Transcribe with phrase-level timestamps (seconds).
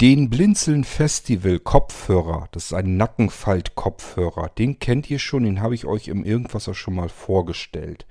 [0.00, 5.86] Den Blinzeln Festival Kopfhörer, das ist ein Nackenfalt-Kopfhörer, den kennt ihr schon, den habe ich
[5.86, 8.06] euch im Irgendwasser schon mal vorgestellt.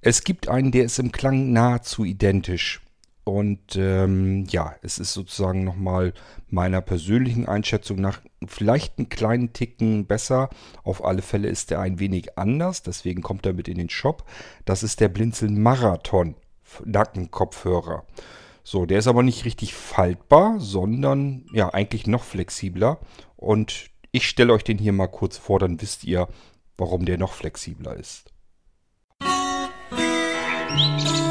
[0.00, 2.80] Es gibt einen, der ist im Klang nahezu identisch.
[3.22, 6.12] Und ähm, ja, es ist sozusagen nochmal
[6.50, 10.50] meiner persönlichen Einschätzung nach vielleicht einen kleinen Ticken besser.
[10.82, 14.24] Auf alle Fälle ist er ein wenig anders, deswegen kommt er mit in den Shop.
[14.64, 16.34] Das ist der Blinzeln Marathon
[16.84, 18.04] Nackenkopfhörer.
[18.70, 23.00] So, der ist aber nicht richtig faltbar, sondern ja, eigentlich noch flexibler.
[23.34, 26.28] Und ich stelle euch den hier mal kurz vor, dann wisst ihr,
[26.76, 28.30] warum der noch flexibler ist.
[30.70, 31.27] Musik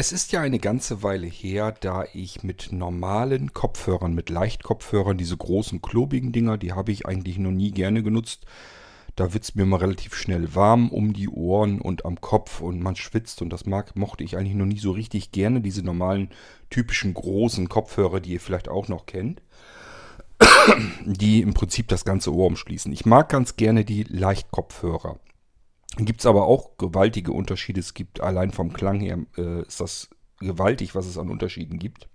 [0.00, 5.36] Es ist ja eine ganze Weile her, da ich mit normalen Kopfhörern, mit Leichtkopfhörern, diese
[5.36, 8.46] großen klobigen Dinger, die habe ich eigentlich noch nie gerne genutzt.
[9.14, 12.80] Da wird es mir mal relativ schnell warm um die Ohren und am Kopf und
[12.80, 16.30] man schwitzt und das mag, mochte ich eigentlich noch nie so richtig gerne, diese normalen
[16.70, 19.42] typischen großen Kopfhörer, die ihr vielleicht auch noch kennt,
[21.04, 22.90] die im Prinzip das ganze Ohr umschließen.
[22.90, 25.18] Ich mag ganz gerne die Leichtkopfhörer.
[25.96, 27.80] Gibt es aber auch gewaltige Unterschiede.
[27.80, 32.08] Es gibt allein vom Klang her, äh, ist das gewaltig, was es an Unterschieden gibt.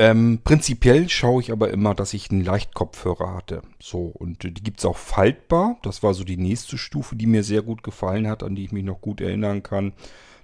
[0.00, 3.62] Ähm, prinzipiell schaue ich aber immer, dass ich einen Leichtkopfhörer hatte.
[3.80, 5.76] So, und die gibt es auch faltbar.
[5.82, 8.72] Das war so die nächste Stufe, die mir sehr gut gefallen hat, an die ich
[8.72, 9.92] mich noch gut erinnern kann.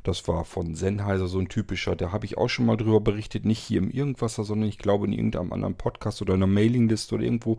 [0.05, 1.97] Das war von Sennheiser so ein typischer.
[1.97, 3.47] Da habe ich auch schon mal drüber berichtet.
[3.47, 7.25] Nicht hier im Irgendwasser, sondern ich glaube in irgendeinem anderen Podcast oder einer Mailingliste oder
[7.25, 7.59] irgendwo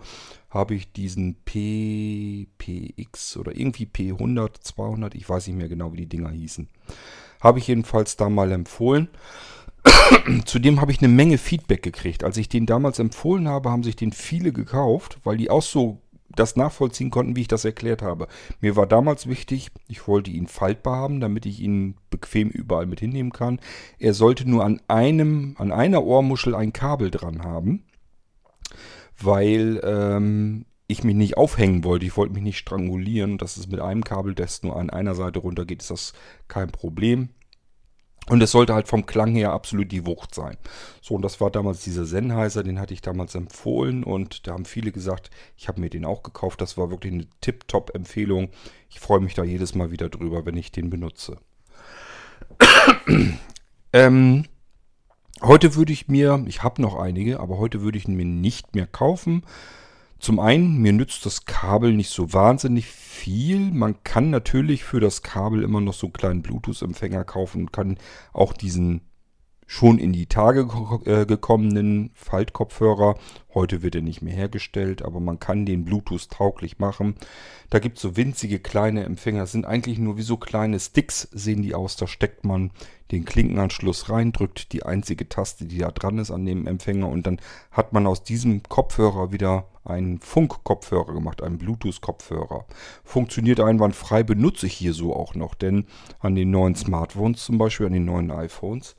[0.52, 5.16] habe ich diesen PPX oder irgendwie P100, 200.
[5.16, 6.70] Ich weiß nicht mehr genau, wie die Dinger hießen.
[7.42, 9.08] Habe ich jedenfalls da mal empfohlen.
[10.46, 12.24] Zudem habe ich eine Menge Feedback gekriegt.
[12.24, 16.00] Als ich den damals empfohlen habe, haben sich den viele gekauft, weil die auch so
[16.36, 18.28] das nachvollziehen konnten, wie ich das erklärt habe.
[18.62, 23.00] Mir war damals wichtig, ich wollte ihn faltbar haben, damit ich ihn bequem überall mit
[23.00, 23.60] hinnehmen kann.
[24.00, 27.84] Er sollte nur an einem, an einer Ohrmuschel ein Kabel dran haben,
[29.20, 32.06] weil ähm, ich mich nicht aufhängen wollte.
[32.06, 33.38] Ich wollte mich nicht strangulieren.
[33.38, 36.14] Das ist mit einem Kabel, das nur an einer Seite runtergeht, ist das
[36.48, 37.30] kein Problem.
[38.28, 40.58] Und es sollte halt vom Klang her absolut die Wucht sein.
[41.02, 44.66] So, und das war damals dieser Sennheiser, den hatte ich damals empfohlen und da haben
[44.66, 46.60] viele gesagt, ich habe mir den auch gekauft.
[46.62, 48.50] Das war wirklich eine Tip-Top-Empfehlung.
[48.90, 51.38] Ich freue mich da jedes Mal wieder drüber, wenn ich den benutze.
[53.94, 54.46] ähm,
[55.44, 58.74] heute würde ich mir, ich habe noch einige, aber heute würde ich ihn mir nicht
[58.74, 59.44] mehr kaufen
[60.26, 63.60] zum einen, mir nützt das Kabel nicht so wahnsinnig viel.
[63.60, 68.00] Man kann natürlich für das Kabel immer noch so einen kleinen Bluetooth-Empfänger kaufen und kann
[68.34, 69.02] auch diesen
[69.66, 70.68] schon in die Tage
[71.06, 73.16] äh, gekommenen Faltkopfhörer.
[73.54, 77.16] Heute wird er nicht mehr hergestellt, aber man kann den Bluetooth tauglich machen.
[77.70, 79.48] Da gibt es so winzige kleine Empfänger.
[79.48, 81.96] Sind eigentlich nur wie so kleine Sticks, sehen die aus.
[81.96, 82.72] Da steckt man
[83.12, 87.28] den Klinkenanschluss rein, drückt die einzige Taste, die da dran ist an dem Empfänger und
[87.28, 87.40] dann
[87.72, 92.66] hat man aus diesem Kopfhörer wieder einen Funk-Kopfhörer gemacht, einen Bluetooth-Kopfhörer.
[93.04, 95.86] Funktioniert einwandfrei, benutze ich hier so auch noch, denn
[96.20, 98.96] an den neuen Smartphones zum Beispiel, an den neuen iPhones,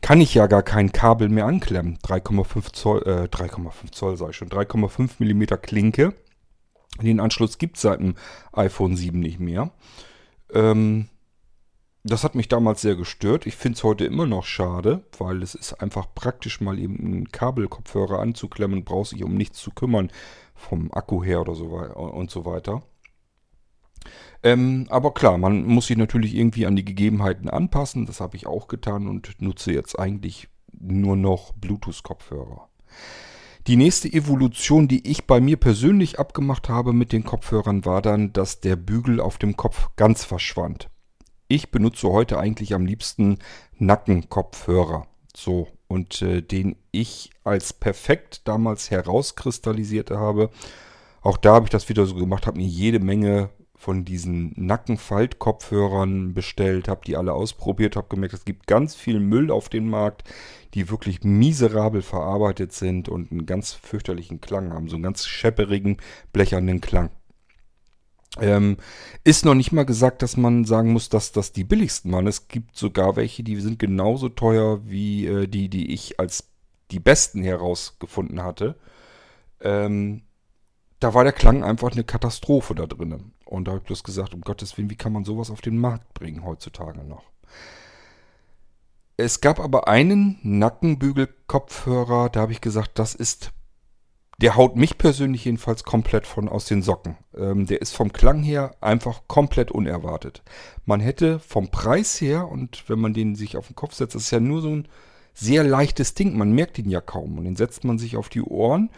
[0.00, 1.98] kann ich ja gar kein Kabel mehr anklemmen.
[2.02, 6.14] 3,5 Zoll, äh, 3,5 Zoll sei schon, 3,5 Millimeter Klinke.
[7.00, 8.16] Den Anschluss gibt es seit dem
[8.52, 9.70] iPhone 7 nicht mehr.
[10.52, 11.08] Ähm,
[12.04, 13.46] das hat mich damals sehr gestört.
[13.46, 17.28] Ich finde es heute immer noch schade, weil es ist einfach praktisch, mal eben einen
[17.30, 20.10] Kabelkopfhörer anzuklemmen, brauchst dich um nichts zu kümmern,
[20.54, 22.82] vom Akku her oder so und so weiter.
[24.42, 28.06] Ähm, aber klar, man muss sich natürlich irgendwie an die Gegebenheiten anpassen.
[28.06, 30.48] Das habe ich auch getan und nutze jetzt eigentlich
[30.78, 32.68] nur noch Bluetooth-Kopfhörer.
[33.68, 38.32] Die nächste Evolution, die ich bei mir persönlich abgemacht habe mit den Kopfhörern, war dann,
[38.32, 40.88] dass der Bügel auf dem Kopf ganz verschwand.
[41.46, 43.38] Ich benutze heute eigentlich am liebsten
[43.78, 45.06] Nackenkopfhörer.
[45.36, 50.50] So, und äh, den ich als perfekt damals herauskristallisiert habe.
[51.20, 53.50] Auch da habe ich das wieder so gemacht, habe mir jede Menge
[53.82, 59.50] von diesen Nackenfaltkopfhörern bestellt, habe die alle ausprobiert, habe gemerkt, es gibt ganz viel Müll
[59.50, 60.22] auf dem Markt,
[60.74, 65.96] die wirklich miserabel verarbeitet sind und einen ganz fürchterlichen Klang haben, so einen ganz schepperigen,
[66.32, 67.10] blechernen Klang.
[68.40, 68.76] Ähm,
[69.24, 72.28] ist noch nicht mal gesagt, dass man sagen muss, dass das die billigsten waren.
[72.28, 76.48] Es gibt sogar welche, die sind genauso teuer wie äh, die, die ich als
[76.92, 78.76] die besten herausgefunden hatte.
[79.60, 80.22] Ähm,
[81.02, 83.32] da war der Klang einfach eine Katastrophe da drinnen.
[83.44, 85.76] Und da habe ich bloß gesagt, um Gottes Willen, wie kann man sowas auf den
[85.76, 87.24] Markt bringen heutzutage noch?
[89.16, 93.50] Es gab aber einen Nackenbügel-Kopfhörer, da habe ich gesagt, das ist,
[94.40, 97.16] der haut mich persönlich jedenfalls komplett von aus den Socken.
[97.36, 100.42] Ähm, der ist vom Klang her einfach komplett unerwartet.
[100.86, 104.22] Man hätte vom Preis her und wenn man den sich auf den Kopf setzt, das
[104.24, 104.88] ist ja nur so ein
[105.34, 106.36] sehr leichtes Ding.
[106.36, 108.90] Man merkt ihn ja kaum und den setzt man sich auf die Ohren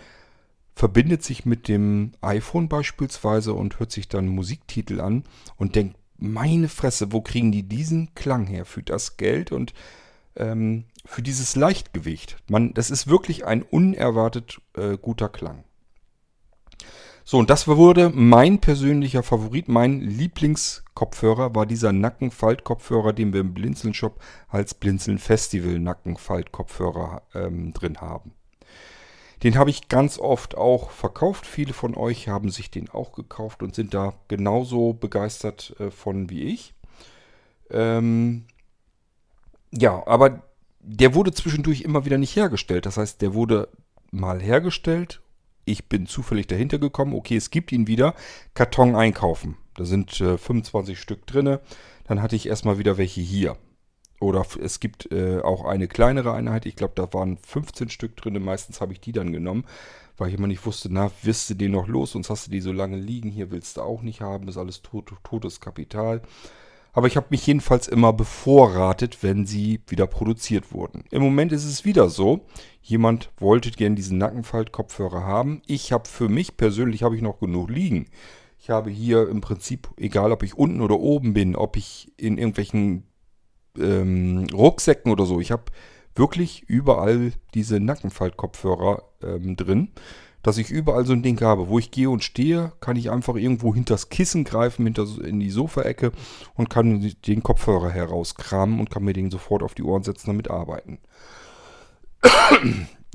[0.74, 5.24] verbindet sich mit dem iPhone beispielsweise und hört sich dann Musiktitel an
[5.56, 9.74] und denkt, meine Fresse, wo kriegen die diesen Klang her für das Geld und
[10.36, 12.36] ähm, für dieses Leichtgewicht?
[12.48, 15.64] Man, das ist wirklich ein unerwartet äh, guter Klang.
[17.26, 23.54] So, und das wurde mein persönlicher Favorit, mein Lieblingskopfhörer war dieser Nackenfaltkopfhörer, den wir im
[23.54, 28.32] Blinzeln Shop als Blinzeln Festival Nackenfaltkopfhörer ähm, drin haben.
[29.44, 31.46] Den habe ich ganz oft auch verkauft.
[31.46, 36.30] Viele von euch haben sich den auch gekauft und sind da genauso begeistert äh, von
[36.30, 36.72] wie ich.
[37.70, 38.46] Ähm,
[39.70, 40.42] ja, aber
[40.80, 42.86] der wurde zwischendurch immer wieder nicht hergestellt.
[42.86, 43.68] Das heißt, der wurde
[44.10, 45.20] mal hergestellt.
[45.66, 47.14] Ich bin zufällig dahinter gekommen.
[47.14, 48.14] Okay, es gibt ihn wieder.
[48.54, 49.58] Karton einkaufen.
[49.74, 51.58] Da sind äh, 25 Stück drin.
[52.04, 53.58] Dann hatte ich erstmal wieder welche hier.
[54.24, 56.64] Oder es gibt äh, auch eine kleinere Einheit.
[56.64, 58.42] Ich glaube, da waren 15 Stück drin.
[58.42, 59.66] Meistens habe ich die dann genommen,
[60.16, 62.12] weil ich immer nicht wusste, na, wirst du den noch los?
[62.12, 63.30] Sonst hast du die so lange liegen.
[63.30, 64.48] Hier willst du auch nicht haben.
[64.48, 66.22] Ist alles tot, totes Kapital.
[66.94, 71.04] Aber ich habe mich jedenfalls immer bevorratet, wenn sie wieder produziert wurden.
[71.10, 72.46] Im Moment ist es wieder so.
[72.80, 75.60] Jemand wollte gerne diesen Nackenfalt-Kopfhörer haben.
[75.66, 78.06] Ich habe für mich persönlich habe ich noch genug liegen.
[78.58, 82.38] Ich habe hier im Prinzip, egal ob ich unten oder oben bin, ob ich in
[82.38, 83.04] irgendwelchen
[83.78, 85.40] ähm, Rucksäcken oder so.
[85.40, 85.64] Ich habe
[86.14, 89.90] wirklich überall diese Nackenfaltkopfhörer ähm, drin,
[90.42, 91.68] dass ich überall so ein Ding habe.
[91.68, 95.50] Wo ich gehe und stehe, kann ich einfach irgendwo hinters Kissen greifen, hinter, in die
[95.50, 96.12] Sofaecke
[96.54, 100.50] und kann den Kopfhörer herauskramen und kann mir den sofort auf die Ohren setzen, damit
[100.50, 100.98] arbeiten.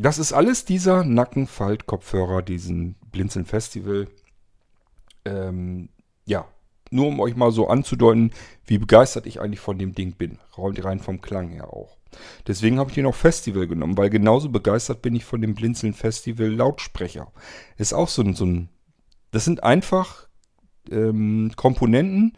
[0.02, 4.08] Das ist alles dieser Nackenfaltkopfhörer, diesen Blinzeln Festival.
[5.26, 5.90] Ähm,
[6.24, 6.48] ja,
[6.92, 8.32] nur um euch mal so anzudeuten,
[8.66, 10.40] wie begeistert ich eigentlich von dem Ding bin.
[10.58, 11.98] Rein vom Klang her auch.
[12.48, 15.94] Deswegen habe ich den auch Festival genommen, weil genauso begeistert bin ich von dem Blinzeln
[15.94, 17.32] Festival Lautsprecher.
[17.78, 18.70] Ist auch so ein, so ein
[19.32, 20.28] das sind einfach
[20.92, 22.34] ähm, Komponenten,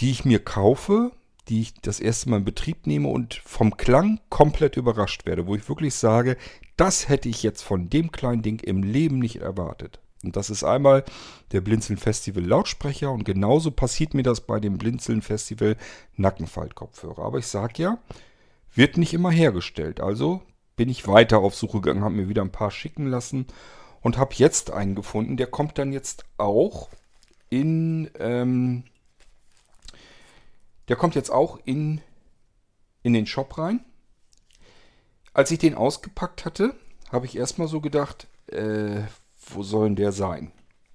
[0.00, 1.12] die ich mir kaufe,
[1.48, 5.54] die ich das erste Mal in Betrieb nehme und vom Klang komplett überrascht werde, wo
[5.54, 6.36] ich wirklich sage,
[6.76, 10.00] das hätte ich jetzt von dem kleinen Ding im Leben nicht erwartet.
[10.26, 11.04] Und das ist einmal
[11.52, 15.76] der Blinzeln Festival Lautsprecher und genauso passiert mir das bei dem Blinzeln Festival
[16.16, 17.24] Nackenfaltkopfhörer.
[17.24, 17.98] Aber ich sage ja,
[18.74, 20.00] wird nicht immer hergestellt.
[20.00, 20.42] Also
[20.74, 23.46] bin ich weiter auf Suche gegangen, habe mir wieder ein paar schicken lassen
[24.02, 25.36] und habe jetzt einen gefunden.
[25.36, 26.88] Der kommt dann jetzt auch
[27.48, 28.82] in, ähm,
[30.88, 32.00] der kommt jetzt auch in,
[33.02, 33.84] in den Shop rein.
[35.32, 36.74] Als ich den ausgepackt hatte,
[37.12, 39.02] habe ich erstmal so gedacht, äh,
[39.46, 40.52] wo soll denn der sein?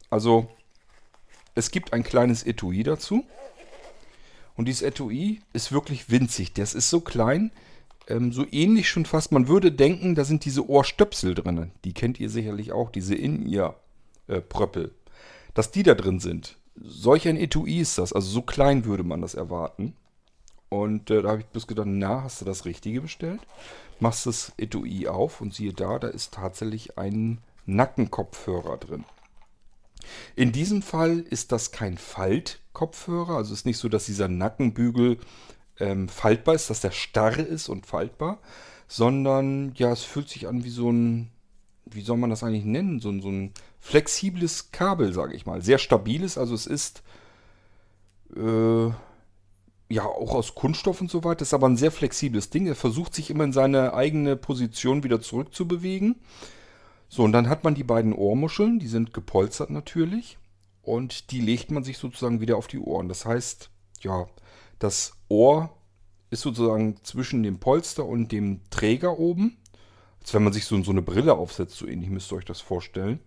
[0.10, 0.48] Also,
[1.56, 3.26] es gibt ein kleines Etui dazu.
[4.56, 6.54] Und dieses Etui ist wirklich winzig.
[6.54, 7.52] Das ist so klein,
[8.08, 9.32] ähm, so ähnlich schon fast.
[9.32, 11.72] Man würde denken, da sind diese Ohrstöpsel drin.
[11.84, 14.86] Die kennt ihr sicherlich auch, diese In-Ear-Pröppel.
[14.86, 15.12] Äh,
[15.54, 16.58] Dass die da drin sind.
[16.76, 18.14] Solch ein Etui ist das.
[18.14, 19.96] Also so klein würde man das erwarten.
[20.70, 23.42] Und äh, da habe ich bloß gedacht, na, hast du das Richtige bestellt?
[24.00, 29.06] Machst das Etui auf und siehe da, da ist tatsächlich ein Nackenkopfhörer drin.
[30.36, 35.20] In diesem Fall ist das kein Faltkopfhörer, also ist nicht so, dass dieser Nackenbügel
[35.80, 38.40] ähm, faltbar ist, dass der starr ist und faltbar,
[38.88, 41.32] sondern ja, es fühlt sich an wie so ein,
[41.86, 45.62] wie soll man das eigentlich nennen, so ein, so ein flexibles Kabel, sage ich mal.
[45.62, 47.04] Sehr stabiles, also es ist
[48.36, 48.88] äh,
[49.90, 52.68] ja auch aus Kunststoff und so weiter, ist aber ein sehr flexibles Ding.
[52.68, 56.16] Er versucht sich immer in seine eigene Position wieder zurückzubewegen.
[57.14, 60.38] So, und dann hat man die beiden Ohrmuscheln, die sind gepolstert natürlich.
[60.82, 63.10] Und die legt man sich sozusagen wieder auf die Ohren.
[63.10, 64.28] Das heißt, ja,
[64.80, 65.76] das Ohr
[66.30, 69.58] ist sozusagen zwischen dem Polster und dem Träger oben.
[70.22, 72.62] Als wenn man sich so, so eine Brille aufsetzt, so ähnlich müsst ihr euch das
[72.62, 73.20] vorstellen.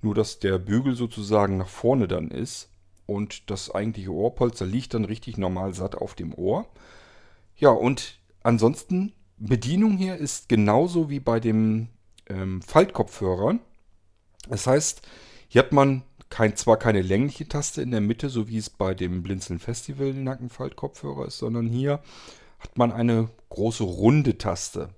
[0.00, 2.70] Nur, dass der Bügel sozusagen nach vorne dann ist.
[3.06, 6.66] Und das eigentliche Ohrpolster liegt dann richtig normal satt auf dem Ohr.
[7.54, 11.86] Ja, und ansonsten, Bedienung hier ist genauso wie bei dem
[12.32, 13.60] ähm, Faltkopfhörern.
[14.48, 15.02] Das heißt,
[15.48, 18.94] hier hat man kein, zwar keine längliche Taste in der Mitte, so wie es bei
[18.94, 22.00] dem Blinzeln Festival Nackenfaltkopfhörer ist, sondern hier
[22.58, 24.88] hat man eine große runde Taste.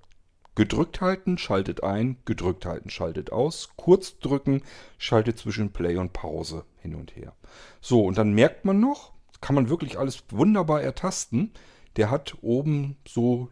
[0.54, 4.62] Gedrückt halten, schaltet ein, gedrückt halten, schaltet aus, kurz drücken,
[4.98, 7.34] schaltet zwischen Play und Pause hin und her.
[7.80, 11.52] So, und dann merkt man noch, kann man wirklich alles wunderbar ertasten.
[11.96, 13.48] Der hat oben so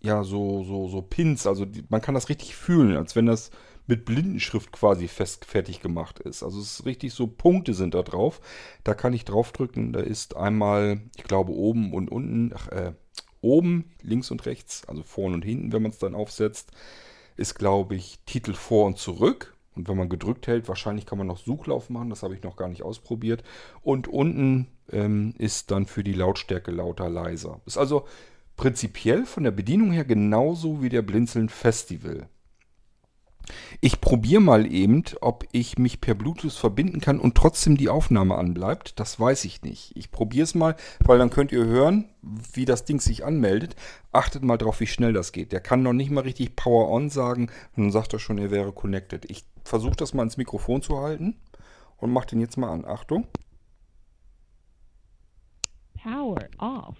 [0.00, 1.46] ja, so, so, so Pins.
[1.46, 3.50] Also die, man kann das richtig fühlen, als wenn das
[3.86, 6.42] mit Blindenschrift quasi fest fertig gemacht ist.
[6.42, 8.40] Also es ist richtig so, Punkte sind da drauf.
[8.84, 9.92] Da kann ich draufdrücken.
[9.92, 12.92] Da ist einmal, ich glaube, oben und unten, ach, äh,
[13.40, 16.72] oben, links und rechts, also vorne und hinten, wenn man es dann aufsetzt,
[17.36, 19.54] ist, glaube ich, Titel vor und zurück.
[19.76, 22.08] Und wenn man gedrückt hält, wahrscheinlich kann man noch Suchlauf machen.
[22.08, 23.44] Das habe ich noch gar nicht ausprobiert.
[23.82, 27.60] Und unten ähm, ist dann für die Lautstärke lauter, leiser.
[27.66, 28.06] Ist also
[28.56, 32.28] prinzipiell von der Bedienung her genauso wie der Blinzeln Festival.
[33.80, 38.36] Ich probiere mal eben, ob ich mich per Bluetooth verbinden kann und trotzdem die Aufnahme
[38.36, 38.98] anbleibt.
[38.98, 39.96] Das weiß ich nicht.
[39.96, 43.76] Ich probiere es mal, weil dann könnt ihr hören, wie das Ding sich anmeldet.
[44.12, 45.52] Achtet mal drauf, wie schnell das geht.
[45.52, 48.50] Der kann noch nicht mal richtig Power On sagen und dann sagt er schon, er
[48.50, 49.30] wäre connected.
[49.30, 51.36] Ich versuche das mal ins Mikrofon zu halten
[51.98, 52.84] und mache den jetzt mal an.
[52.84, 53.26] Achtung.
[56.02, 56.96] Power off.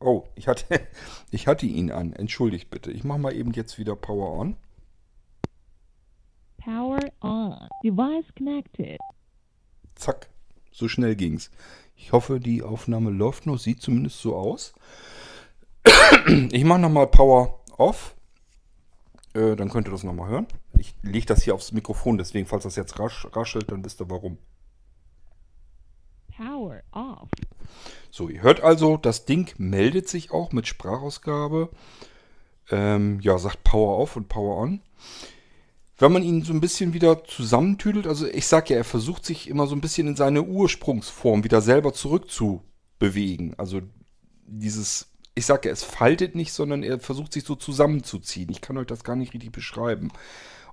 [0.00, 0.86] Oh, ich hatte,
[1.30, 2.12] ich hatte ihn an.
[2.12, 2.90] Entschuldigt bitte.
[2.90, 4.56] Ich mache mal eben jetzt wieder Power On.
[6.58, 7.68] Power on.
[7.82, 8.98] Device connected.
[9.94, 10.28] Zack,
[10.70, 11.50] so schnell ging's.
[11.96, 13.58] Ich hoffe, die Aufnahme läuft noch.
[13.58, 14.72] Sieht zumindest so aus.
[16.52, 18.14] Ich mache nochmal Power off.
[19.34, 20.46] Äh, dann könnt ihr das nochmal hören.
[20.76, 24.10] Ich lege das hier aufs Mikrofon, deswegen, falls das jetzt rasch, raschelt, dann wisst ihr
[24.10, 24.38] warum.
[26.36, 27.28] Power off.
[28.10, 31.70] So, ihr hört also, das Ding meldet sich auch mit Sprachausgabe.
[32.70, 34.82] Ähm, ja, sagt Power off und Power on
[35.98, 39.48] wenn man ihn so ein bisschen wieder zusammentüdelt, also ich sag ja, er versucht sich
[39.48, 43.54] immer so ein bisschen in seine Ursprungsform wieder selber zurückzubewegen.
[43.58, 43.82] Also
[44.46, 48.48] dieses, ich sag ja, es faltet nicht, sondern er versucht sich so zusammenzuziehen.
[48.50, 50.12] Ich kann euch das gar nicht richtig beschreiben.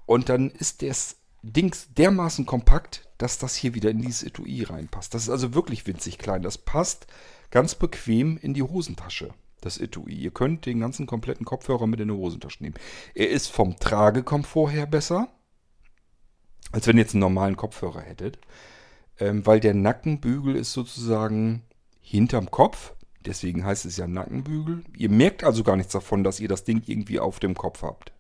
[0.05, 1.17] Und dann ist das
[1.51, 5.13] Dings dermaßen kompakt, dass das hier wieder in dieses Etui reinpasst.
[5.13, 6.41] Das ist also wirklich winzig klein.
[6.41, 7.07] Das passt
[7.51, 10.13] ganz bequem in die Hosentasche das Etui.
[10.13, 12.75] Ihr könnt den ganzen kompletten Kopfhörer mit in die Hosentasche nehmen.
[13.13, 15.27] Er ist vom Tragekomfort her besser,
[16.71, 18.39] als wenn ihr jetzt einen normalen Kopfhörer hättet.
[19.17, 21.63] Ähm, weil der Nackenbügel ist sozusagen
[22.01, 22.93] hinterm Kopf.
[23.25, 24.83] Deswegen heißt es ja Nackenbügel.
[24.97, 28.11] Ihr merkt also gar nichts davon, dass ihr das Ding irgendwie auf dem Kopf habt.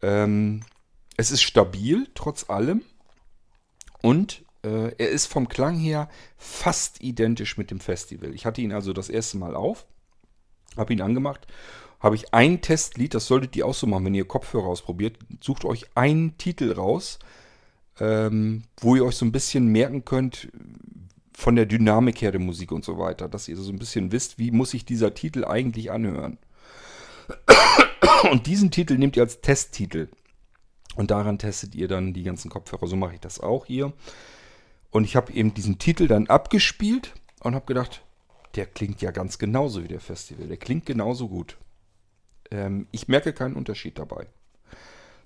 [0.00, 0.62] Ähm,
[1.18, 2.82] es ist stabil, trotz allem.
[4.00, 6.08] Und äh, er ist vom Klang her
[6.38, 8.34] fast identisch mit dem Festival.
[8.34, 9.84] Ich hatte ihn also das erste Mal auf.
[10.76, 11.46] Habe ihn angemacht.
[11.98, 15.18] Habe ich ein Testlied, das solltet ihr auch so machen, wenn ihr Kopfhörer ausprobiert.
[15.40, 17.18] Sucht euch einen Titel raus,
[17.98, 20.48] ähm, wo ihr euch so ein bisschen merken könnt
[21.32, 23.28] von der Dynamik her der Musik und so weiter.
[23.28, 26.38] Dass ihr so ein bisschen wisst, wie muss sich dieser Titel eigentlich anhören.
[28.30, 30.08] Und diesen Titel nehmt ihr als Testtitel.
[30.96, 32.86] Und daran testet ihr dann die ganzen Kopfhörer.
[32.86, 33.92] So mache ich das auch hier.
[34.90, 38.02] Und ich habe eben diesen Titel dann abgespielt und habe gedacht,
[38.54, 40.48] der klingt ja ganz genauso wie der Festival.
[40.48, 41.56] Der klingt genauso gut.
[42.50, 44.26] Ähm, ich merke keinen Unterschied dabei.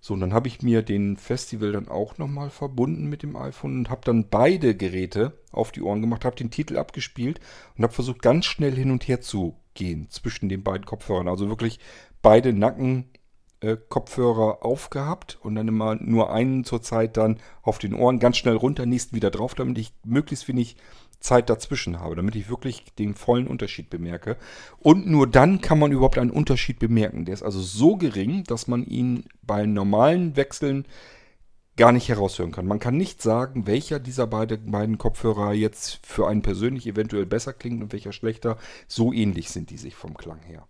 [0.04, 3.78] So, und dann habe ich mir den Festival dann auch nochmal verbunden mit dem iPhone
[3.78, 7.38] und habe dann beide Geräte auf die Ohren gemacht, habe den Titel abgespielt
[7.76, 11.28] und habe versucht, ganz schnell hin und her zu gehen zwischen den beiden Kopfhörern.
[11.28, 11.78] Also wirklich
[12.20, 13.11] beide Nacken-Kopfhörer
[13.62, 18.56] äh, aufgehabt und dann immer nur einen zur Zeit dann auf den Ohren, ganz schnell
[18.56, 20.76] runter, nächsten wieder drauf, damit ich möglichst wenig
[21.20, 24.36] Zeit dazwischen habe, damit ich wirklich den vollen Unterschied bemerke.
[24.80, 27.24] Und nur dann kann man überhaupt einen Unterschied bemerken.
[27.24, 30.86] Der ist also so gering, dass man ihn bei normalen Wechseln
[31.76, 32.66] gar nicht heraushören kann.
[32.66, 37.52] Man kann nicht sagen, welcher dieser beide, beiden Kopfhörer jetzt für einen persönlich eventuell besser
[37.52, 38.58] klingt und welcher schlechter.
[38.88, 40.66] So ähnlich sind die sich vom Klang her.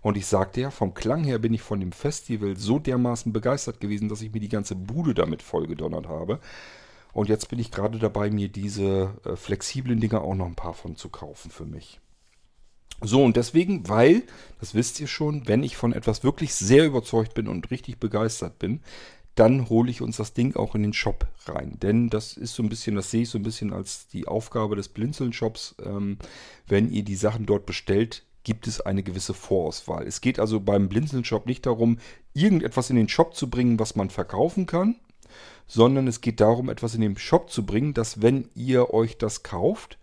[0.00, 3.80] Und ich sagte ja, vom Klang her bin ich von dem Festival so dermaßen begeistert
[3.80, 6.40] gewesen, dass ich mir die ganze Bude damit vollgedonnert habe.
[7.12, 10.74] Und jetzt bin ich gerade dabei, mir diese äh, flexiblen Dinger auch noch ein paar
[10.74, 12.00] von zu kaufen für mich.
[13.02, 14.22] So, und deswegen, weil,
[14.58, 18.58] das wisst ihr schon, wenn ich von etwas wirklich sehr überzeugt bin und richtig begeistert
[18.58, 18.80] bin,
[19.34, 21.78] dann hole ich uns das Ding auch in den Shop rein.
[21.80, 24.76] Denn das ist so ein bisschen, das sehe ich so ein bisschen als die Aufgabe
[24.76, 25.76] des Blinzeln-Shops.
[25.84, 26.18] Ähm,
[26.66, 30.06] wenn ihr die Sachen dort bestellt, gibt es eine gewisse Vorauswahl.
[30.06, 31.98] Es geht also beim Blinzeln-Shop nicht darum,
[32.32, 34.94] irgendetwas in den Shop zu bringen, was man verkaufen kann,
[35.66, 39.42] sondern es geht darum, etwas in den Shop zu bringen, dass wenn ihr euch das
[39.42, 39.98] kauft,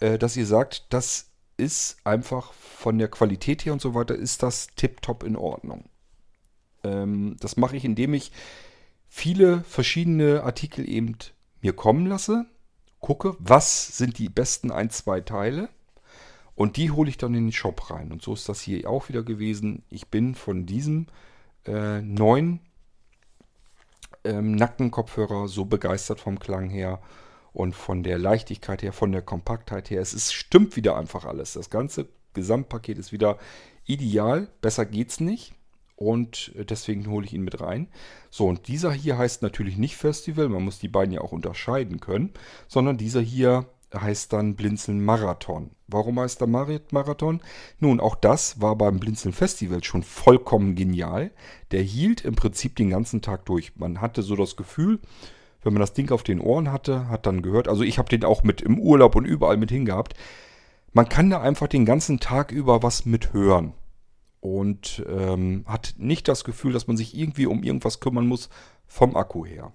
[0.00, 4.42] äh, dass ihr sagt, das ist einfach von der Qualität her und so weiter, ist
[4.42, 5.88] das tiptop in Ordnung.
[6.84, 8.32] Ähm, das mache ich, indem ich
[9.08, 11.16] viele verschiedene Artikel eben
[11.62, 12.44] mir kommen lasse,
[13.00, 15.70] gucke, was sind die besten ein, zwei Teile
[16.58, 18.10] und die hole ich dann in den Shop rein.
[18.10, 19.84] Und so ist das hier auch wieder gewesen.
[19.90, 21.06] Ich bin von diesem
[21.64, 22.58] äh, neuen
[24.24, 27.00] ähm, Nackenkopfhörer so begeistert vom Klang her
[27.52, 30.00] und von der Leichtigkeit her, von der Kompaktheit her.
[30.00, 31.52] Es ist, stimmt wieder einfach alles.
[31.52, 33.38] Das ganze Gesamtpaket ist wieder
[33.84, 35.54] ideal, besser geht's nicht.
[35.94, 37.86] Und deswegen hole ich ihn mit rein.
[38.30, 42.00] So, und dieser hier heißt natürlich nicht Festival, man muss die beiden ja auch unterscheiden
[42.00, 42.34] können,
[42.66, 45.70] sondern dieser hier heißt dann Blinzeln Marathon.
[45.86, 47.40] Warum heißt der Marathon?
[47.78, 51.30] Nun, auch das war beim Blinzeln Festival schon vollkommen genial.
[51.70, 53.76] Der hielt im Prinzip den ganzen Tag durch.
[53.76, 55.00] Man hatte so das Gefühl,
[55.62, 58.24] wenn man das Ding auf den Ohren hatte, hat dann gehört, also ich habe den
[58.24, 60.14] auch mit im Urlaub und überall mit hingehabt.
[60.92, 63.72] Man kann da einfach den ganzen Tag über was mithören
[64.40, 68.48] und ähm, hat nicht das Gefühl, dass man sich irgendwie um irgendwas kümmern muss
[68.86, 69.72] vom Akku her.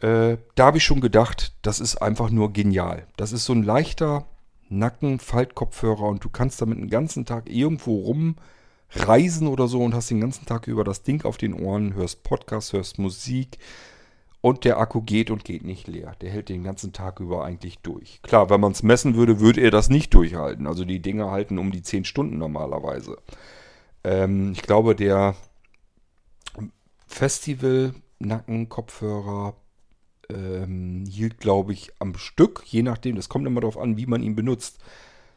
[0.00, 3.06] Äh, da habe ich schon gedacht, das ist einfach nur genial.
[3.16, 4.26] Das ist so ein leichter
[4.68, 8.14] Nacken-Faltkopfhörer und du kannst damit den ganzen Tag irgendwo
[8.90, 12.24] rumreisen oder so und hast den ganzen Tag über das Ding auf den Ohren, hörst
[12.24, 13.58] Podcasts, hörst Musik
[14.40, 16.14] und der Akku geht und geht nicht leer.
[16.20, 18.20] Der hält den ganzen Tag über eigentlich durch.
[18.22, 20.66] Klar, wenn man es messen würde, würde er das nicht durchhalten.
[20.66, 23.18] Also die Dinger halten um die 10 Stunden normalerweise.
[24.04, 25.34] Ähm, ich glaube, der
[27.08, 29.54] Festival-Nacken-Kopfhörer
[30.30, 34.22] ähm, hielt, glaube ich, am Stück, je nachdem, das kommt immer darauf an, wie man
[34.22, 34.78] ihn benutzt.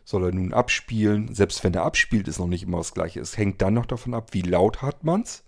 [0.05, 1.33] Soll er nun abspielen?
[1.35, 3.19] Selbst wenn er abspielt, ist noch nicht immer das gleiche.
[3.19, 5.43] Es hängt dann noch davon ab, wie laut hat man es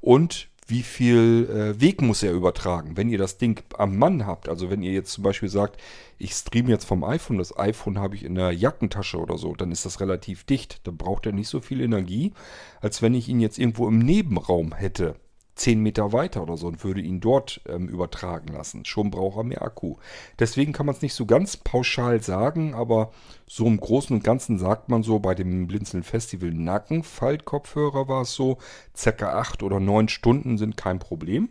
[0.00, 2.96] und wie viel äh, Weg muss er übertragen.
[2.96, 5.80] Wenn ihr das Ding am Mann habt, also wenn ihr jetzt zum Beispiel sagt,
[6.18, 9.72] ich streame jetzt vom iPhone, das iPhone habe ich in der Jackentasche oder so, dann
[9.72, 10.86] ist das relativ dicht.
[10.86, 12.32] Dann braucht er nicht so viel Energie,
[12.80, 15.16] als wenn ich ihn jetzt irgendwo im Nebenraum hätte.
[15.54, 18.84] 10 Meter weiter oder so und würde ihn dort ähm, übertragen lassen.
[18.84, 19.96] Schon braucht er mehr Akku.
[20.38, 23.12] Deswegen kann man es nicht so ganz pauschal sagen, aber
[23.46, 28.32] so im Großen und Ganzen sagt man so, bei dem Blinzeln Festival Nackenfaltkopfhörer war es
[28.34, 28.58] so,
[28.96, 31.50] circa 8 oder 9 Stunden sind kein Problem.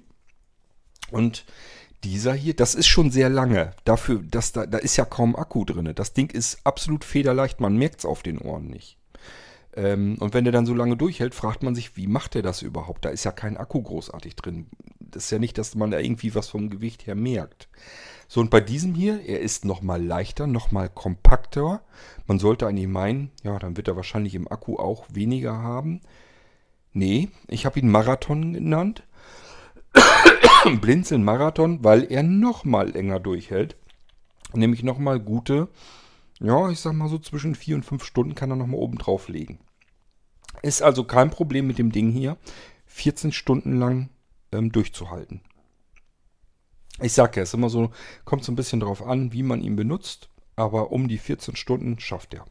[1.11, 1.45] Und
[2.03, 3.71] dieser hier, das ist schon sehr lange.
[3.83, 5.91] Dafür, dass da, da ist ja kaum Akku drin.
[5.95, 8.97] Das Ding ist absolut federleicht, man merkt es auf den Ohren nicht.
[9.73, 12.61] Ähm, und wenn der dann so lange durchhält, fragt man sich, wie macht der das
[12.61, 13.05] überhaupt?
[13.05, 14.67] Da ist ja kein Akku großartig drin.
[14.99, 17.67] Das ist ja nicht, dass man da irgendwie was vom Gewicht her merkt.
[18.27, 21.81] So, und bei diesem hier, er ist nochmal leichter, nochmal kompakter.
[22.27, 26.01] Man sollte eigentlich meinen, ja, dann wird er wahrscheinlich im Akku auch weniger haben.
[26.93, 29.03] Nee, ich habe ihn Marathon genannt.
[30.81, 33.75] Blinzeln Marathon, weil er nochmal länger durchhält.
[34.53, 35.69] Nämlich nochmal gute
[36.41, 39.27] ja, ich sag mal so zwischen 4 und 5 Stunden kann er nochmal oben drauf
[39.27, 39.59] legen.
[40.61, 42.37] Ist also kein Problem mit dem Ding hier,
[42.87, 44.09] 14 Stunden lang
[44.51, 45.41] ähm, durchzuhalten.
[46.99, 47.91] Ich sag ja, es ist immer so,
[48.25, 51.99] kommt so ein bisschen drauf an, wie man ihn benutzt, aber um die 14 Stunden
[51.99, 52.45] schafft er.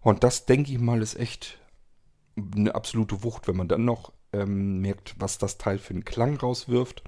[0.00, 1.58] Und das, denke ich mal, ist echt
[2.36, 6.36] eine absolute Wucht, wenn man dann noch ähm, merkt, was das Teil für einen Klang
[6.36, 7.02] rauswirft.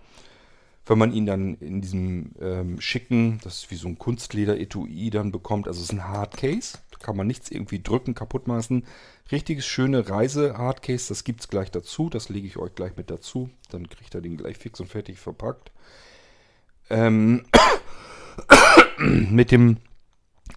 [0.91, 5.31] Wenn man ihn dann in diesem ähm, schicken, das ist wie so ein Kunstleder-Etui dann
[5.31, 8.85] bekommt, also es ist ein Hardcase, da kann man nichts irgendwie drücken, kaputt machen.
[9.31, 13.51] Richtiges schöne Reise-Hardcase, das gibt es gleich dazu, das lege ich euch gleich mit dazu,
[13.71, 15.71] dann kriegt ihr den gleich fix und fertig verpackt.
[16.91, 17.45] Ähm,
[18.99, 19.77] mit dem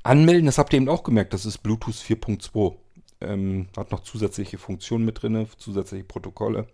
[0.01, 2.73] Anmelden, das habt ihr eben auch gemerkt, das ist Bluetooth 4.2.
[3.21, 6.65] Ähm, hat noch zusätzliche Funktionen mit drin, zusätzliche Protokolle.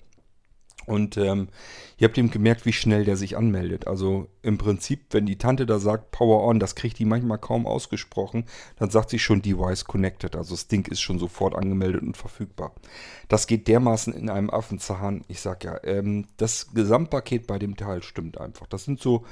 [0.89, 1.49] Und ähm,
[1.97, 3.85] ihr habt eben gemerkt, wie schnell der sich anmeldet.
[3.85, 7.67] Also im Prinzip, wenn die Tante da sagt Power On, das kriegt die manchmal kaum
[7.67, 8.45] ausgesprochen,
[8.79, 10.35] dann sagt sie schon Device Connected.
[10.35, 12.73] Also das Ding ist schon sofort angemeldet und verfügbar.
[13.27, 15.23] Das geht dermaßen in einem Affenzahn.
[15.27, 18.65] Ich sag ja, ähm, das Gesamtpaket bei dem Teil stimmt einfach.
[18.65, 19.25] Das sind so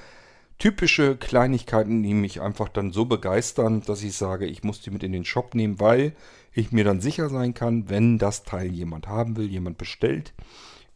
[0.60, 5.02] typische Kleinigkeiten, die mich einfach dann so begeistern, dass ich sage, ich muss die mit
[5.02, 6.14] in den Shop nehmen, weil
[6.54, 10.34] ich mir dann sicher sein kann, wenn das Teil jemand haben will, jemand bestellt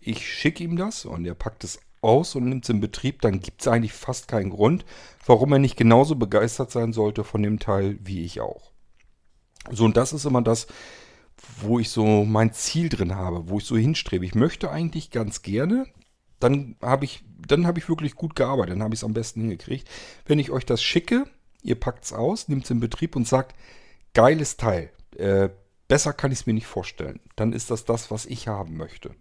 [0.02, 3.40] ich schicke ihm das und er packt es aus und nimmt es in Betrieb, dann
[3.40, 4.84] gibt es eigentlich fast keinen Grund,
[5.26, 8.72] warum er nicht genauso begeistert sein sollte von dem Teil wie ich auch.
[9.70, 10.66] So, und das ist immer das,
[11.62, 14.26] wo ich so mein Ziel drin habe, wo ich so hinstrebe.
[14.26, 15.86] Ich möchte eigentlich ganz gerne,
[16.40, 19.42] dann habe ich, dann habe ich wirklich gut gearbeitet, dann habe ich es am besten
[19.42, 19.88] hingekriegt.
[20.26, 21.26] Wenn ich euch das schicke,
[21.62, 23.56] ihr packt es aus, nimmt es in Betrieb und sagt,
[24.14, 25.50] geiles Teil, äh,
[25.88, 27.20] besser kann ich es mir nicht vorstellen.
[27.36, 29.16] Dann ist das das, was ich haben möchte.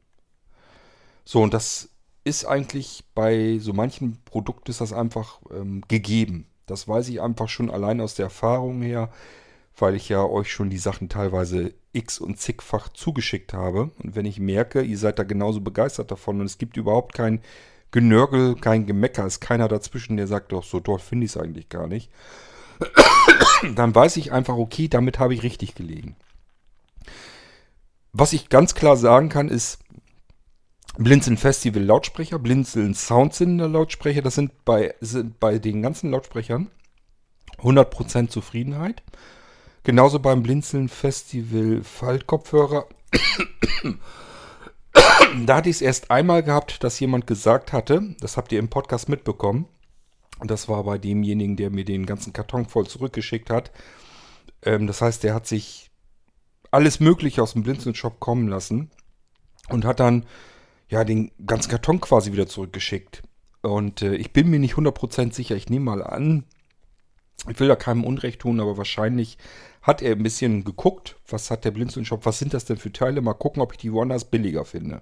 [1.30, 1.90] So, und das
[2.24, 6.48] ist eigentlich bei so manchen Produkten ist das einfach ähm, gegeben.
[6.66, 9.10] Das weiß ich einfach schon allein aus der Erfahrung her,
[9.78, 13.92] weil ich ja euch schon die Sachen teilweise x und zigfach zugeschickt habe.
[14.02, 17.42] Und wenn ich merke, ihr seid da genauso begeistert davon und es gibt überhaupt kein
[17.92, 21.68] Genörgel, kein Gemecker, ist keiner dazwischen, der sagt, doch, so dort finde ich es eigentlich
[21.68, 22.10] gar nicht.
[23.76, 26.16] Dann weiß ich einfach, okay, damit habe ich richtig gelegen.
[28.12, 29.78] Was ich ganz klar sagen kann, ist,
[31.02, 36.70] Blinzeln Festival Lautsprecher, Blinzeln Soundcylinder Lautsprecher, das sind bei, sind bei den ganzen Lautsprechern
[37.56, 39.02] 100% Zufriedenheit.
[39.82, 42.86] Genauso beim Blinzeln Festival Faltkopfhörer.
[45.46, 48.68] da hatte ich es erst einmal gehabt, dass jemand gesagt hatte, das habt ihr im
[48.68, 49.68] Podcast mitbekommen,
[50.42, 53.70] das war bei demjenigen, der mir den ganzen Karton voll zurückgeschickt hat.
[54.60, 55.90] Ähm, das heißt, der hat sich
[56.70, 58.90] alles Mögliche aus dem Blinzeln-Shop kommen lassen
[59.70, 60.26] und hat dann
[60.90, 63.22] ja den ganzen Karton quasi wieder zurückgeschickt.
[63.62, 65.56] Und äh, ich bin mir nicht 100% sicher.
[65.56, 66.44] Ich nehme mal an,
[67.48, 69.38] ich will da keinem Unrecht tun, aber wahrscheinlich
[69.80, 73.22] hat er ein bisschen geguckt, was hat der Blinzeln-Shop, was sind das denn für Teile,
[73.22, 75.00] mal gucken, ob ich die woanders billiger finde.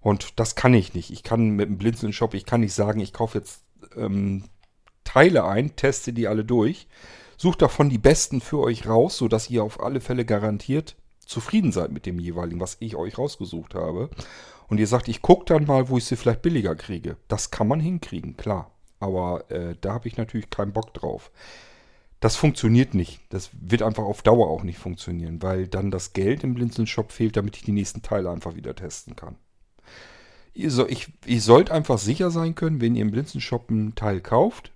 [0.00, 1.10] Und das kann ich nicht.
[1.10, 3.62] Ich kann mit dem Blinzeln-Shop, ich kann nicht sagen, ich kaufe jetzt
[3.96, 4.44] ähm,
[5.04, 6.88] Teile ein, teste die alle durch,
[7.36, 11.92] sucht davon die besten für euch raus, sodass ihr auf alle Fälle garantiert zufrieden seid
[11.92, 14.10] mit dem jeweiligen, was ich euch rausgesucht habe.
[14.68, 17.16] Und ihr sagt, ich gucke dann mal, wo ich sie vielleicht billiger kriege.
[17.28, 18.70] Das kann man hinkriegen, klar.
[19.00, 21.30] Aber äh, da habe ich natürlich keinen Bock drauf.
[22.20, 23.20] Das funktioniert nicht.
[23.30, 27.36] Das wird einfach auf Dauer auch nicht funktionieren, weil dann das Geld im Blinzeln-Shop fehlt,
[27.36, 29.34] damit ich die nächsten Teile einfach wieder testen kann.
[30.54, 34.20] Ihr, so, ich, ihr sollt einfach sicher sein können, wenn ihr im Blinzeln-Shop ein Teil
[34.20, 34.70] kauft,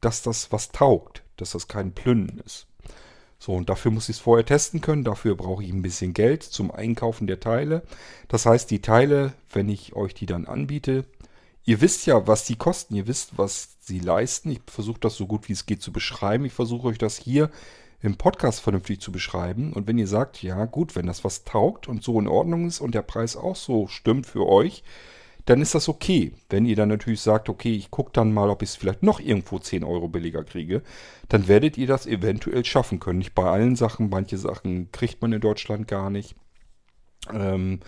[0.00, 2.68] dass das was taugt, dass das kein Plünnen ist.
[3.38, 5.04] So, und dafür muss ich es vorher testen können.
[5.04, 7.82] Dafür brauche ich ein bisschen Geld zum Einkaufen der Teile.
[8.28, 11.04] Das heißt, die Teile, wenn ich euch die dann anbiete,
[11.64, 12.94] ihr wisst ja, was die kosten.
[12.94, 14.50] Ihr wisst, was sie leisten.
[14.50, 16.44] Ich versuche das so gut wie es geht zu beschreiben.
[16.44, 17.50] Ich versuche euch das hier
[18.00, 19.72] im Podcast vernünftig zu beschreiben.
[19.72, 22.80] Und wenn ihr sagt, ja gut, wenn das was taugt und so in Ordnung ist
[22.80, 24.82] und der Preis auch so stimmt für euch,
[25.46, 26.32] dann ist das okay.
[26.50, 29.20] Wenn ihr dann natürlich sagt, okay, ich gucke dann mal, ob ich es vielleicht noch
[29.20, 30.82] irgendwo 10 Euro billiger kriege,
[31.28, 33.18] dann werdet ihr das eventuell schaffen können.
[33.18, 36.34] Nicht bei allen Sachen, manche Sachen kriegt man in Deutschland gar nicht.
[37.32, 37.80] Ähm,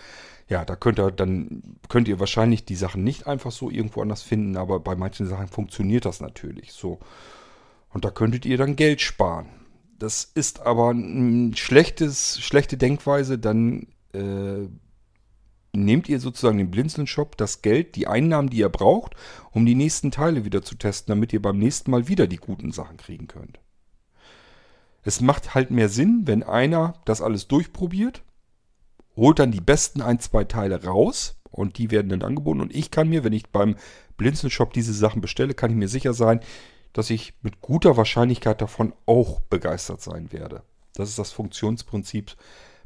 [0.47, 4.23] ja, da könnt ihr dann könnt ihr wahrscheinlich die Sachen nicht einfach so irgendwo anders
[4.23, 6.99] finden, aber bei manchen Sachen funktioniert das natürlich so.
[7.89, 9.49] Und da könntet ihr dann Geld sparen.
[9.97, 14.67] Das ist aber ein schlechtes, schlechte Denkweise, dann äh,
[15.73, 19.15] nehmt ihr sozusagen den Blinzeln-Shop das Geld, die Einnahmen, die ihr braucht,
[19.51, 22.71] um die nächsten Teile wieder zu testen, damit ihr beim nächsten Mal wieder die guten
[22.71, 23.59] Sachen kriegen könnt.
[25.03, 28.23] Es macht halt mehr Sinn, wenn einer das alles durchprobiert,
[29.15, 32.61] holt dann die besten ein, zwei Teile raus und die werden dann angeboten.
[32.61, 33.75] Und ich kann mir, wenn ich beim
[34.17, 36.41] Blinzeln-Shop diese Sachen bestelle, kann ich mir sicher sein,
[36.93, 40.63] dass ich mit guter Wahrscheinlichkeit davon auch begeistert sein werde.
[40.93, 42.35] Das ist das Funktionsprinzip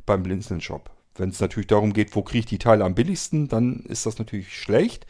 [0.05, 0.92] beim Blinzeln-Shop.
[1.15, 4.17] Wenn es natürlich darum geht, wo kriege ich die Teile am billigsten, dann ist das
[4.17, 5.05] natürlich schlecht.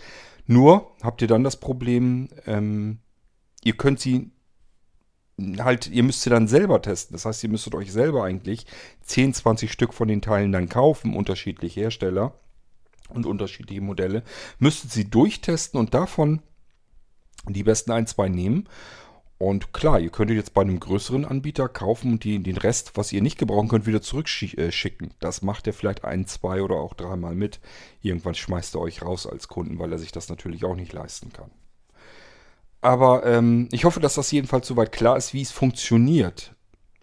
[0.46, 3.00] Nur habt ihr dann das Problem, ähm,
[3.64, 4.32] ihr könnt sie
[5.60, 7.14] halt, ihr müsst sie dann selber testen.
[7.14, 8.66] Das heißt, ihr müsstet euch selber eigentlich
[9.04, 12.34] 10, 20 Stück von den Teilen dann kaufen, unterschiedliche Hersteller
[13.10, 14.24] und unterschiedliche Modelle.
[14.60, 16.42] Müsstet sie durchtesten und davon
[17.48, 18.68] die besten ein, zwei nehmen
[19.44, 23.12] und klar, ihr könntet jetzt bei einem größeren Anbieter kaufen und die, den Rest, was
[23.12, 25.08] ihr nicht gebrauchen könnt, wieder zurückschicken.
[25.10, 27.60] Äh, das macht er vielleicht ein, zwei oder auch dreimal mit.
[28.02, 31.34] Irgendwann schmeißt er euch raus als Kunden, weil er sich das natürlich auch nicht leisten
[31.34, 31.52] kann.
[32.82, 36.54] Aber ähm, ich hoffe, dass das jedenfalls soweit klar ist, wie es funktioniert.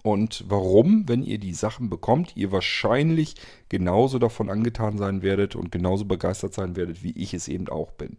[0.03, 3.35] Und warum, wenn ihr die Sachen bekommt, ihr wahrscheinlich
[3.69, 7.93] genauso davon angetan sein werdet und genauso begeistert sein werdet, wie ich es eben auch
[7.93, 8.17] bin.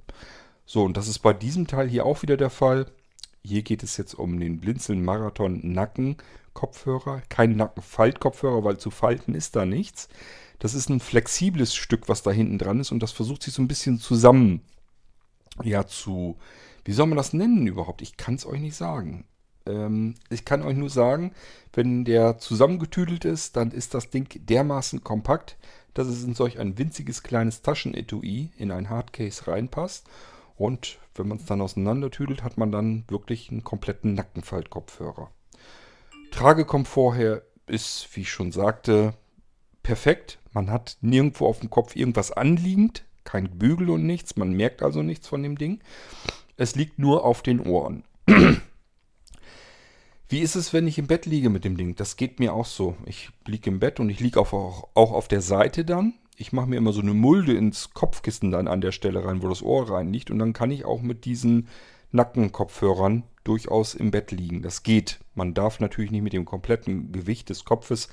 [0.65, 2.85] So, und das ist bei diesem Teil hier auch wieder der Fall.
[3.43, 6.17] Hier geht es jetzt um den Blinzeln Marathon Nacken
[6.53, 7.21] Kopfhörer.
[7.29, 10.09] Kein Nackenfaltkopfhörer, weil zu falten ist da nichts.
[10.59, 13.61] Das ist ein flexibles Stück, was da hinten dran ist und das versucht sich so
[13.61, 14.61] ein bisschen zusammen,
[15.63, 16.37] ja, zu,
[16.85, 18.01] wie soll man das nennen überhaupt?
[18.01, 19.25] Ich kann es euch nicht sagen.
[19.65, 21.33] Ähm, ich kann euch nur sagen,
[21.73, 25.57] wenn der zusammengetüdelt ist, dann ist das Ding dermaßen kompakt,
[25.93, 30.07] dass es in solch ein winziges kleines Taschenetui in ein Hardcase reinpasst
[30.55, 35.29] und wenn man es dann auseinandertüdelt, hat man dann wirklich einen kompletten Nackenfaltkopfhörer.
[36.31, 39.13] Tragekomfort ist, wie ich schon sagte,
[39.83, 40.39] perfekt.
[40.53, 44.35] Man hat nirgendwo auf dem Kopf irgendwas anliegend, kein Bügel und nichts.
[44.35, 45.79] Man merkt also nichts von dem Ding.
[46.57, 48.03] Es liegt nur auf den Ohren.
[50.29, 51.95] Wie ist es, wenn ich im Bett liege mit dem Ding?
[51.95, 52.95] Das geht mir auch so.
[53.05, 56.77] Ich liege im Bett und ich liege auch auf der Seite dann ich mache mir
[56.77, 60.11] immer so eine Mulde ins Kopfkissen dann an der Stelle rein, wo das Ohr rein
[60.11, 60.31] liegt.
[60.31, 61.67] Und dann kann ich auch mit diesen
[62.11, 64.61] Nackenkopfhörern durchaus im Bett liegen.
[64.61, 65.19] Das geht.
[65.35, 68.09] Man darf natürlich nicht mit dem kompletten Gewicht des Kopfes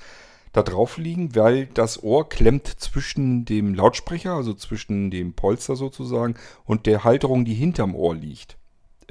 [0.51, 6.35] da drauf liegen, weil das Ohr klemmt zwischen dem Lautsprecher, also zwischen dem Polster sozusagen,
[6.65, 8.58] und der Halterung, die hinterm Ohr liegt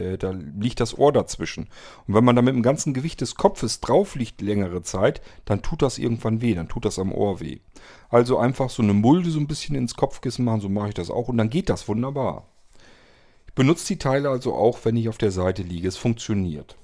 [0.01, 1.69] äh, da liegt das Ohr dazwischen.
[2.07, 5.63] Und wenn man da mit dem ganzen Gewicht des Kopfes drauf liegt längere Zeit, dann
[5.63, 7.61] tut das irgendwann weh, dann tut das am Ohr weh.
[8.09, 11.11] Also einfach so eine Mulde so ein bisschen ins Kopfkissen machen, so mache ich das
[11.11, 12.47] auch und dann geht das wunderbar.
[13.47, 15.89] Ich benutze die Teile also auch, wenn ich auf der Seite liege.
[15.89, 16.77] Es funktioniert.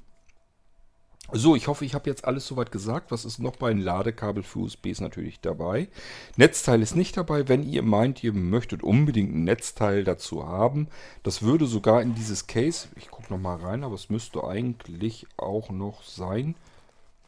[1.32, 3.10] So, ich hoffe, ich habe jetzt alles soweit gesagt.
[3.10, 5.88] Was ist noch bei ein Ladekabel für USB ist natürlich dabei.
[6.36, 7.48] Netzteil ist nicht dabei.
[7.48, 10.88] Wenn ihr meint, ihr möchtet unbedingt ein Netzteil dazu haben,
[11.22, 15.70] das würde sogar in dieses Case, ich gucke nochmal rein, aber es müsste eigentlich auch
[15.70, 16.56] noch sein,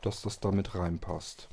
[0.03, 1.49] dass das damit reinpasst.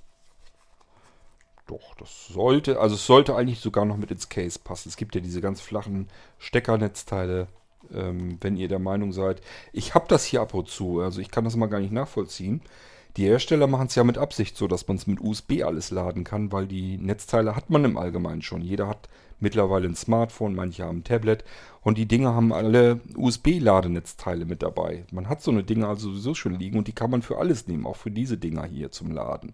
[1.67, 4.89] Doch, das sollte, also es sollte eigentlich sogar noch mit ins Case passen.
[4.89, 7.47] Es gibt ja diese ganz flachen Steckernetzteile,
[7.95, 9.41] ähm, wenn ihr der Meinung seid.
[9.71, 12.61] Ich habe das hier ab und zu, also ich kann das mal gar nicht nachvollziehen.
[13.15, 16.23] Die Hersteller machen es ja mit Absicht so, dass man es mit USB alles laden
[16.23, 18.61] kann, weil die Netzteile hat man im Allgemeinen schon.
[18.61, 19.07] Jeder hat
[19.39, 21.43] mittlerweile ein Smartphone, manche haben ein Tablet
[21.81, 25.05] und die Dinge haben alle USB-Ladenetzteile mit dabei.
[25.11, 27.67] Man hat so eine Dinge also sowieso schon liegen und die kann man für alles
[27.67, 29.53] nehmen, auch für diese Dinger hier zum Laden.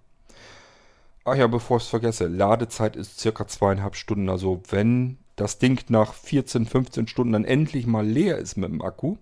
[1.25, 4.29] Ach ja, bevor ich es vergesse, Ladezeit ist circa zweieinhalb Stunden.
[4.29, 8.81] Also wenn das Ding nach 14, 15 Stunden dann endlich mal leer ist mit dem
[8.81, 9.15] Akku,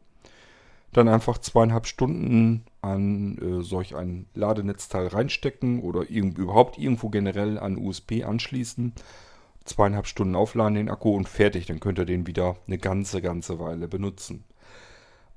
[0.91, 7.59] dann einfach zweieinhalb Stunden an äh, solch ein Ladenetzteil reinstecken oder irgend, überhaupt irgendwo generell
[7.59, 8.93] an USB anschließen.
[9.65, 11.67] Zweieinhalb Stunden aufladen den Akku und fertig.
[11.67, 14.43] Dann könnt ihr den wieder eine ganze, ganze Weile benutzen.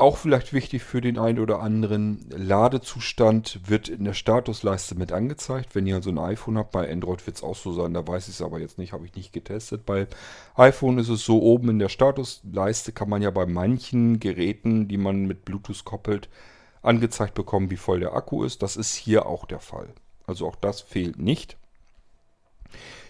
[0.01, 5.75] Auch vielleicht wichtig für den einen oder anderen, Ladezustand wird in der Statusleiste mit angezeigt.
[5.75, 8.29] Wenn ihr also ein iPhone habt, bei Android wird es auch so sein, da weiß
[8.29, 9.85] ich es aber jetzt nicht, habe ich nicht getestet.
[9.85, 10.07] Bei
[10.55, 14.97] iPhone ist es so, oben in der Statusleiste kann man ja bei manchen Geräten, die
[14.97, 16.31] man mit Bluetooth koppelt,
[16.81, 18.63] angezeigt bekommen, wie voll der Akku ist.
[18.63, 19.93] Das ist hier auch der Fall.
[20.27, 21.59] Also auch das fehlt nicht.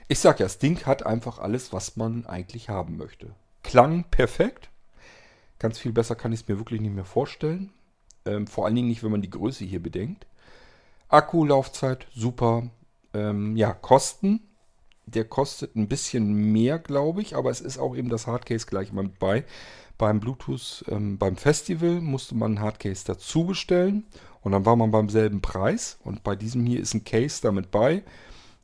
[0.09, 3.31] Ich sage ja, das Ding hat einfach alles, was man eigentlich haben möchte.
[3.63, 4.70] Klang perfekt.
[5.61, 7.71] Ganz viel besser kann ich es mir wirklich nicht mehr vorstellen.
[8.25, 10.27] Ähm, vor allen Dingen nicht, wenn man die Größe hier bedenkt.
[11.09, 12.65] Akkulaufzeit, super.
[13.15, 14.41] Ähm, ja, Kosten.
[15.07, 18.93] Der kostet ein bisschen mehr, glaube ich, aber es ist auch eben das Hardcase gleich
[18.93, 19.45] mal mit bei.
[19.99, 24.07] Beim Bluetooth, ähm, beim Festival musste man ein Hardcase dazu bestellen
[24.41, 25.99] und dann war man beim selben Preis.
[26.05, 28.03] Und bei diesem hier ist ein Case damit bei.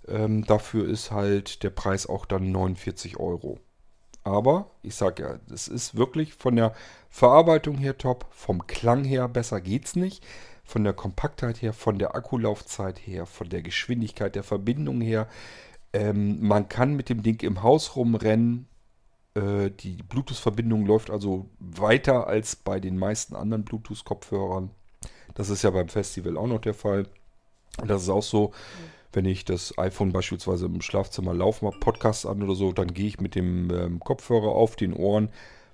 [0.09, 3.59] Ähm, dafür ist halt der Preis auch dann 49 Euro.
[4.27, 6.75] Aber ich sage ja, das ist wirklich von der
[7.09, 10.27] Verarbeitung her top, vom Klang her besser geht's nicht,
[10.65, 15.29] von der Kompaktheit her, von der Akkulaufzeit her, von der Geschwindigkeit der Verbindung her.
[15.93, 18.67] Ähm, man kann mit dem Ding im Haus rumrennen.
[19.35, 24.73] Äh, die Bluetooth-Verbindung läuft also weiter als bei den meisten anderen Bluetooth-Kopfhörern.
[25.37, 27.07] Das ist ja beim Festival auch noch der Fall.
[27.87, 28.49] Das ist auch so.
[28.49, 32.93] Mhm wenn ich das iPhone beispielsweise im Schlafzimmer laufe, mal Podcast an oder so, dann
[32.93, 35.31] gehe ich mit dem ähm, Kopfhörer auf den Ohren.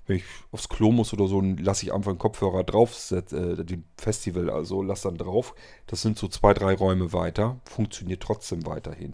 [0.07, 3.21] Wenn ich aufs Klo muss oder so, lasse ich einfach einen Kopfhörer drauf, äh,
[3.65, 5.55] den Festival also, lasse dann drauf.
[5.87, 7.59] Das sind so zwei, drei Räume weiter.
[7.65, 9.13] Funktioniert trotzdem weiterhin.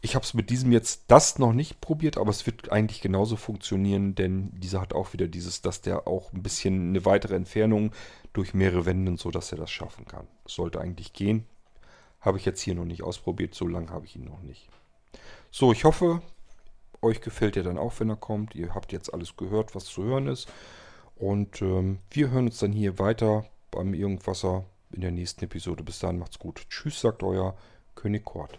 [0.00, 3.36] Ich habe es mit diesem jetzt das noch nicht probiert, aber es wird eigentlich genauso
[3.36, 7.92] funktionieren, denn dieser hat auch wieder dieses, dass der auch ein bisschen eine weitere Entfernung
[8.32, 10.26] durch mehrere Wände und so, dass er das schaffen kann.
[10.44, 11.46] Sollte eigentlich gehen.
[12.24, 14.68] Habe ich jetzt hier noch nicht ausprobiert, so lange habe ich ihn noch nicht.
[15.50, 16.22] So, ich hoffe,
[17.02, 18.54] euch gefällt er dann auch, wenn er kommt.
[18.54, 20.48] Ihr habt jetzt alles gehört, was zu hören ist.
[21.16, 25.84] Und ähm, wir hören uns dann hier weiter beim Irgendwasser in der nächsten Episode.
[25.84, 26.66] Bis dahin macht's gut.
[26.68, 27.56] Tschüss, sagt euer
[27.94, 28.58] König Kort.